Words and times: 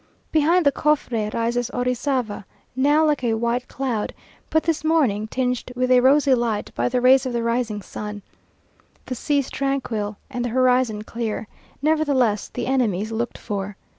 Behind 0.31 0.65
the 0.65 0.71
Cofre 0.71 1.29
rises 1.31 1.69
Orizava, 1.69 2.43
now 2.75 3.05
like 3.05 3.23
a 3.23 3.35
white 3.35 3.67
cloud, 3.67 4.15
but 4.49 4.63
this 4.63 4.83
morning 4.83 5.27
tinged 5.27 5.71
with 5.75 5.91
a 5.91 5.99
rosy 5.99 6.33
light 6.33 6.73
by 6.73 6.89
the 6.89 6.99
rays 6.99 7.27
of 7.27 7.33
the 7.33 7.43
rising 7.43 7.83
sun. 7.83 8.23
The 9.05 9.13
sea 9.13 9.37
is 9.37 9.51
tranquil 9.51 10.17
and 10.27 10.43
the 10.43 10.49
horizon 10.49 11.03
clear, 11.03 11.47
nevertheless 11.83 12.49
the 12.51 12.65
enemy 12.65 13.03
is 13.03 13.11
looked 13.11 13.37
for. 13.37 13.77